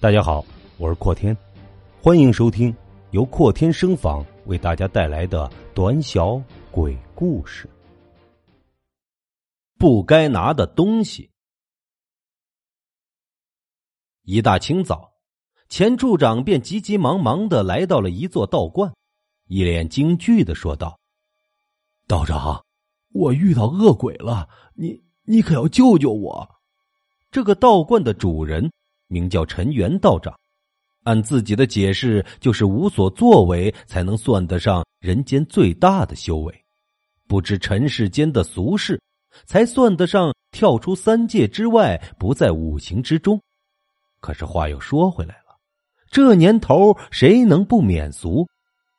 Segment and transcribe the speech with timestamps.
[0.00, 0.44] 大家好，
[0.76, 1.36] 我是阔天，
[2.00, 2.72] 欢迎收听
[3.10, 6.40] 由阔天声访为大家带来的短小
[6.70, 7.68] 鬼故事。
[9.76, 11.28] 不该拿的东西。
[14.22, 15.10] 一大清早，
[15.68, 18.94] 钱处长便急急忙忙的来到了一座道观，
[19.48, 21.00] 一脸惊惧的说道
[22.06, 22.64] ：“道长，
[23.12, 26.48] 我遇到恶鬼了，你你可要救救我！”
[27.32, 28.70] 这个道观的主人。
[29.08, 30.32] 名叫陈元道长，
[31.02, 36.52] 按自己的解释，就是无所作为，才能算得上人间最大的修为；
[37.26, 39.00] 不知尘世间的俗事，
[39.46, 43.40] 才算得上跳出三界之外，不在五行之中。
[44.20, 45.56] 可是话又说回来了，
[46.10, 48.46] 这年头谁能不免俗？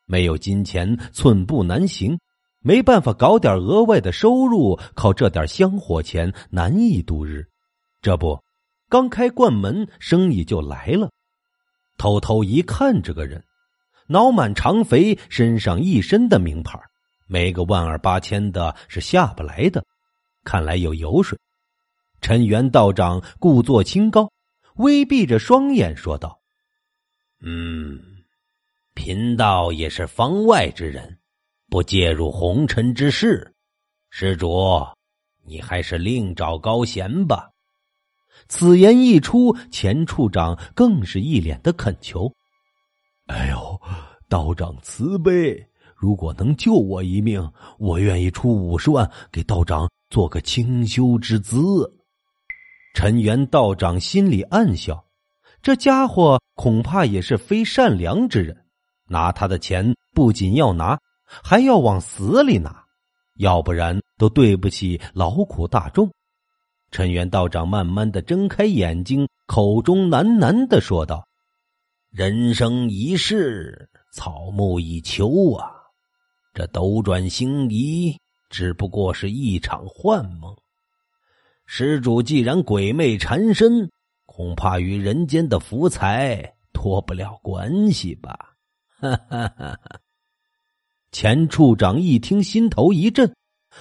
[0.05, 2.17] 没有金钱，寸步难行；
[2.61, 7.45] 没办法搞点额外的收入，靠这点香火钱难以度日。
[8.01, 8.39] 这不。
[8.89, 11.11] 刚开罐门，生意就来了。
[11.97, 13.43] 偷偷一看，这个人
[14.07, 16.79] 脑满肠肥，身上一身的名牌，
[17.27, 19.85] 没个万儿八千的是下不来的。
[20.43, 21.37] 看来有油水。
[22.19, 24.31] 陈元道长故作清高，
[24.75, 26.41] 微闭着双眼说道
[27.39, 27.99] ：“嗯，
[28.95, 31.19] 贫道也是方外之人，
[31.69, 33.53] 不介入红尘之事。
[34.09, 34.87] 施主，
[35.45, 37.48] 你还是另找高贤吧。”
[38.47, 42.31] 此言一出，钱处长更是一脸的恳求
[43.27, 43.81] ：“哎呦，
[44.27, 45.67] 道长慈悲！
[45.95, 51.57] 如果能救我一命，我愿意出五十万给道长做个清修之资。”
[52.95, 55.05] 陈元道长心里暗笑：
[55.61, 58.65] 这家伙恐怕也是非善良之人，
[59.07, 62.85] 拿他的钱不仅要拿，还要往死里拿，
[63.35, 66.09] 要不然都对不起劳苦大众。
[66.91, 71.27] 陈元道长慢慢的睁开眼睛，口中喃喃的说道
[72.09, 75.71] ：“人生一世，草木一秋啊，
[76.53, 78.17] 这斗转星移
[78.49, 80.55] 只不过是一场幻梦。
[81.65, 83.91] 施主既然鬼魅缠身，
[84.25, 88.55] 恐怕与人间的福财脱不了关系吧？”
[88.99, 89.79] 哈哈哈！
[91.11, 93.35] 钱处长一听，心头一震，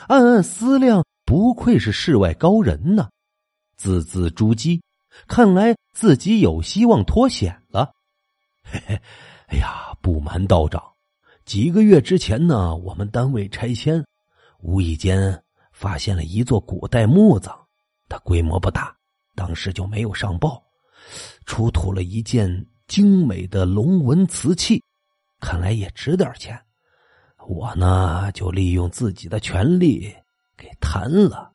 [0.07, 1.05] 暗暗思量。
[1.29, 3.11] 不愧是世外高人呢，
[3.77, 4.81] 字字珠玑，
[5.27, 7.93] 看来自己有希望脱险了。
[8.65, 8.99] 嘿嘿，
[9.49, 10.83] 哎呀，不瞒道长，
[11.45, 14.03] 几个月之前呢，我们单位拆迁，
[14.61, 17.55] 无意间发现了一座古代墓葬，
[18.09, 18.97] 它规模不大，
[19.35, 20.63] 当时就没有上报，
[21.45, 22.49] 出土了一件
[22.87, 24.83] 精美的龙纹瓷器，
[25.41, 26.59] 看来也值点钱。
[27.47, 30.11] 我呢，就利用自己的权利。
[30.59, 31.53] 给谈了，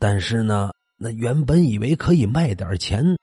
[0.00, 3.16] 但是呢，那原本以为可以卖点钱，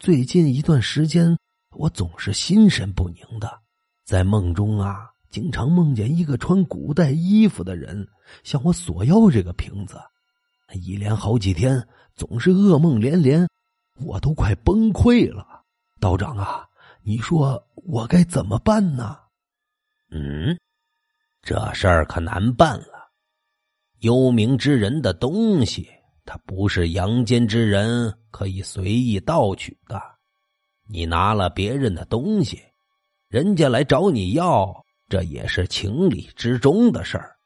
[0.00, 1.38] 最近一段时间
[1.70, 3.60] 我总是心神不宁的，
[4.04, 8.08] 在梦中啊，经常梦见一个穿古代衣服的人
[8.42, 10.00] 向我索要这个瓶子，
[10.74, 13.48] 一连好几天总是噩梦连连，
[14.04, 15.62] 我都快崩溃了。
[16.00, 16.66] 道长啊，
[17.02, 19.16] 你说我该怎么办呢？
[20.10, 20.58] 嗯，
[21.40, 22.99] 这事儿可难办了。
[24.00, 25.86] 幽冥之人的东西，
[26.24, 30.00] 他不是阳间之人可以随意盗取的。
[30.88, 32.62] 你拿了别人的东西，
[33.28, 34.74] 人家来找你要，
[35.08, 37.36] 这也是情理之中的事儿。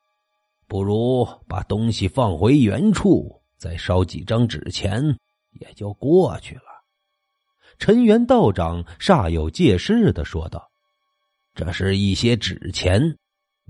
[0.68, 5.02] 不如把东西放回原处，再烧几张纸钱，
[5.60, 6.62] 也就过去了。
[7.78, 10.70] 陈元道长煞有介事的说道
[11.52, 13.02] ：“这是一些纸钱，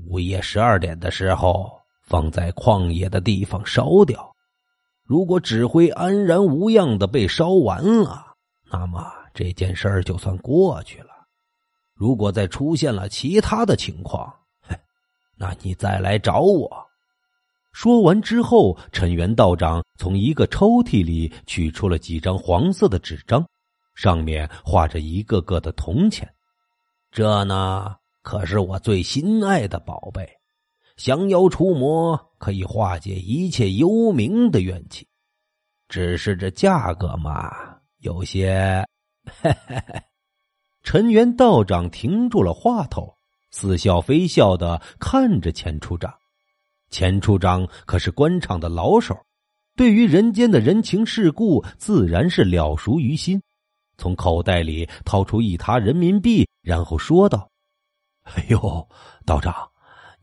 [0.07, 4.35] 午夜十二点的时候。”放在旷野的地方烧掉，
[5.03, 8.35] 如果纸灰安然无恙的被烧完了，
[8.71, 11.09] 那么这件事儿就算过去了。
[11.95, 14.33] 如果再出现了其他的情况，
[15.37, 16.87] 那你再来找我。
[17.73, 23.45] 说完之后，陈元道长从一个抽屉里取出了几张黄色的纸张，
[23.95, 26.29] 上面画着一个个的铜钱。
[27.11, 30.29] 这呢，可是我最心爱的宝贝。
[30.97, 35.07] 降妖除魔可以化解一切幽冥的怨气，
[35.89, 37.51] 只是这价格嘛，
[37.99, 38.85] 有些……
[40.83, 43.13] 陈元道长停住了话头，
[43.51, 46.15] 似笑非笑的看着钱处长。
[46.91, 49.19] 钱处长可是官场的老手，
[49.75, 53.43] 对于人间的人情世故自然是了熟于心。
[53.97, 57.51] 从口袋里掏出一沓人民币，然后说道
[58.23, 58.89] ：“哎呦，
[59.25, 59.69] 道长。”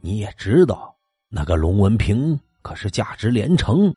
[0.01, 0.97] 你也知道，
[1.29, 3.93] 那个龙纹瓶可是价值连城。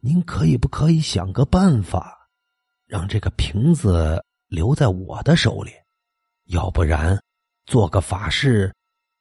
[0.00, 2.28] 您可以不可以想个办法，
[2.86, 5.72] 让这个瓶子留在我的手里，
[6.44, 7.18] 要不然
[7.64, 8.74] 做个法事，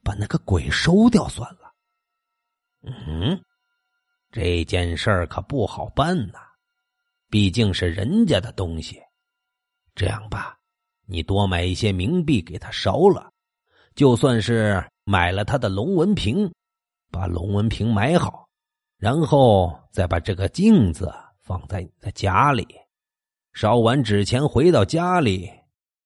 [0.04, 1.74] 把那个鬼收掉算了。
[2.81, 3.42] 嗯，
[4.30, 6.40] 这件事儿可不好办呐，
[7.30, 9.00] 毕竟是人家的东西。
[9.96, 10.58] 这样吧，
[11.06, 13.31] 你多买一些冥币给他烧了，
[13.96, 16.52] 就算是买了他的龙纹瓶，
[17.12, 18.48] 把龙纹瓶买好，
[18.98, 22.68] 然后再把这个镜子放在你的家里。
[23.54, 25.50] 烧完纸钱回到家里，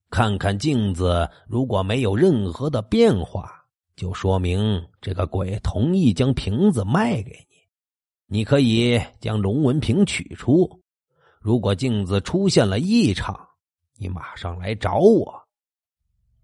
[0.10, 3.54] 看看镜子，如果没有任何的变化。
[3.96, 10.84] 就说明这个鬼同意将瓶子卖给你，你可以将龙纹瓶取出。
[11.40, 13.48] 如果镜子出现了异常，
[13.96, 15.34] 你马上来找我。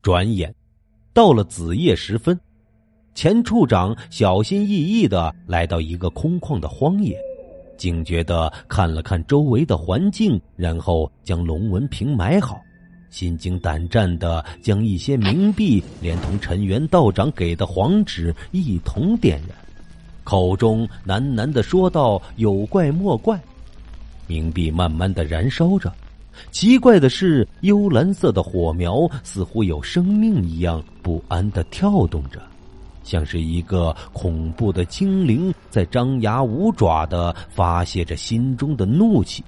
[0.02, 0.56] 转眼
[1.14, 2.40] 到了子夜时分，
[3.14, 7.16] 钱处长小心翼翼的来到一个空旷的荒野，
[7.78, 12.60] 警觉的看了看周围的环境，然后将龙纹瓶埋好。
[13.12, 19.56] 心惊胆战的将一些冥币连同陈元道长给的黄纸一同点燃，
[20.24, 23.40] 口中喃喃的说道：“有怪莫怪。”
[24.28, 25.94] 冥币慢慢的燃烧着，
[26.52, 32.42] 奇怪的是，幽蓝色的火苗似乎有生命一样不安的跳动着，
[33.04, 39.44] 像是一个恐怖的精灵在张牙舞爪的发泄着心中的怒气。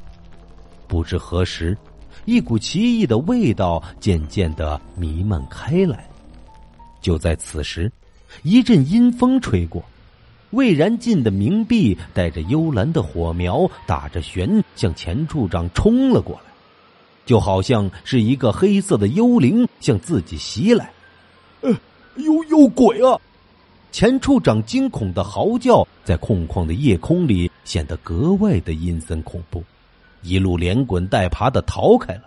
[0.88, 1.78] 不知何时。
[2.24, 6.10] 一股奇异的味道渐渐的弥漫开来。
[7.00, 7.92] 就在此时，
[8.42, 9.84] 一阵阴风吹过，
[10.50, 16.52] 未燃尽的冥币带着幽蓝的火苗，打着旋向钱处长冲了过来，
[17.26, 20.92] 就好像是一个黑色的幽灵向自己袭来。
[21.62, 21.72] 呃，
[22.16, 23.20] 有有鬼啊！
[23.92, 29.64] 钱处长惊恐的嚎叫，在空旷的夜空里显得格外的阴森恐怖。
[30.22, 32.24] 一路连滚带爬的逃开了，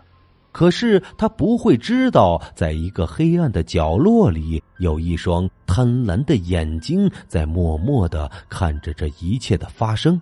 [0.51, 10.21] 可是他不会知道，在一个黑暗的角落里，有一双贪婪的眼睛在默默的看着这一切的发生，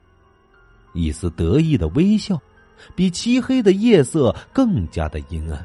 [0.94, 2.40] 一丝得意的微笑，
[2.94, 5.64] 比漆黑的夜色更加的阴暗。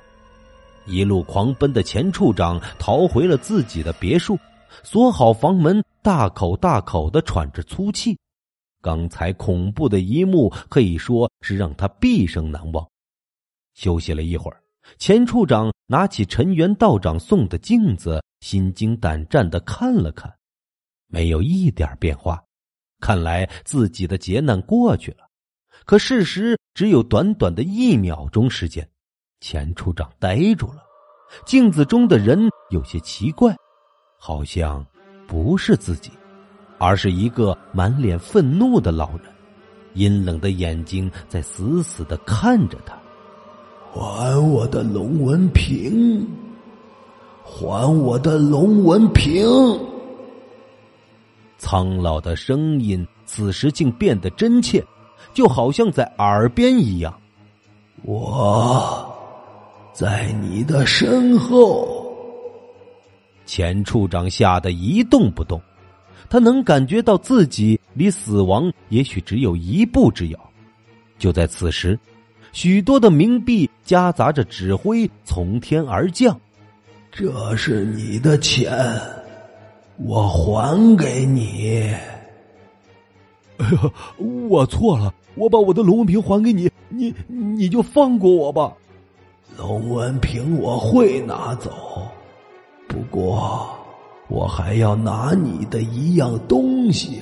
[0.86, 4.38] 一路狂奔的钱处长逃回了自己的别墅，
[4.84, 8.18] 锁好房门，大口大口的喘着粗气。
[8.82, 12.88] 刚才恐怖的一幕可以说是让他毕生难忘。
[13.76, 14.58] 休息了一会儿，
[14.98, 20.34] 钱处长拿起陈元道长送的镜子，心惊胆战的看了看，
[21.08, 22.44] 没有一点变化。
[23.00, 25.30] 看来自己的劫难过去了。
[25.86, 28.90] 可事实只有短短的一秒钟时间，
[29.40, 30.78] 钱处长呆住了。
[31.46, 33.56] 镜子中的人有些奇怪，
[34.18, 34.84] 好像
[35.28, 36.10] 不是自己。
[36.80, 39.26] 而是一个满脸愤怒的老人，
[39.94, 42.98] 阴冷的眼睛在死死的看着他。
[43.94, 46.28] 还我的龙纹瓶！
[47.44, 49.48] 还我的龙纹瓶！
[51.60, 54.84] 苍老的声音此时竟变得真切，
[55.34, 57.14] 就好像在耳边一样。
[58.04, 59.06] 我
[59.94, 62.00] 在你的身后。
[63.46, 65.62] 钱处长吓得一动不动。
[66.30, 70.40] 他能感觉到自己离死亡也许只有一步之遥。
[71.20, 72.00] 就在此时，
[72.54, 76.40] 许多的冥币夹杂着纸灰从天而降。
[77.12, 78.72] 这是你的钱，
[79.98, 81.94] 我还给你。
[83.62, 88.74] 哎呀，我错了，我把我的龙纹瓶还给你，你你就放过我吧。
[89.58, 91.72] 龙纹瓶我会拿走，
[92.88, 93.70] 不过。
[94.28, 97.20] 我还要拿你的一样东西。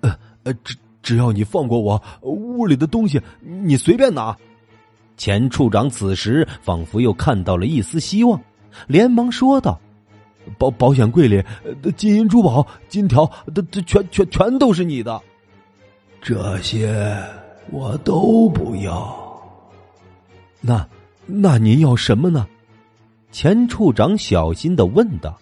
[0.00, 4.34] 呃，只只要你放过我，屋里的东西你随便拿。
[5.18, 8.40] 钱处长此时仿佛又看到了一丝希望，
[8.86, 9.78] 连忙说道
[10.58, 11.42] ：“保保险柜里
[11.82, 15.20] 的金银珠宝、金条，这这全全全都是你的。
[16.20, 17.16] 这些
[17.70, 19.22] 我都不要。
[20.60, 20.86] 那
[21.26, 22.46] 那您要什么呢？”
[23.32, 25.36] 钱处长小心的问道：“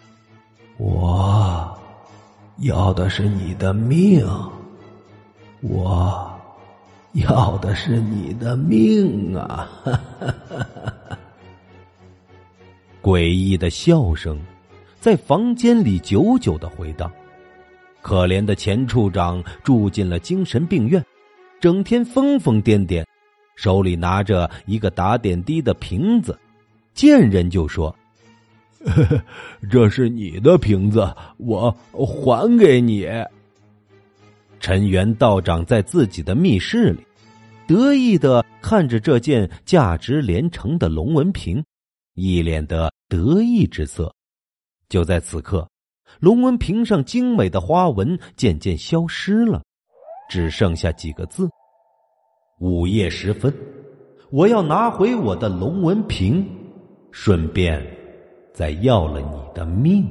[0.77, 1.79] 我
[2.57, 4.27] 要的是你的命，
[5.61, 6.33] 我
[7.13, 9.69] 要的是你的命啊！”
[12.99, 14.41] 诡异的笑声
[15.03, 17.11] 在房间里久久的回荡。
[18.01, 21.03] 可怜的钱处长住进了精神病院，
[21.59, 23.03] 整天疯疯癫癫，
[23.57, 26.39] 手里拿着一个打点滴的瓶子。
[26.93, 27.93] 见人就说
[29.69, 33.05] ：“这是你的瓶子，我还给你。”
[34.61, 37.05] 陈元道长在自己的密室里，
[37.67, 41.61] 得意的看着这件价值连城的龙纹瓶，
[42.13, 44.15] 一脸的得意之色。
[44.93, 45.67] 就在此刻，
[46.19, 49.63] 龙纹瓶上精美的花纹渐渐消失了，
[50.29, 51.49] 只剩下几个字
[52.61, 53.51] ：“午夜时分，
[54.29, 56.47] 我要拿回我的龙纹瓶，
[57.09, 57.83] 顺便
[58.53, 60.07] 再要了你的命。”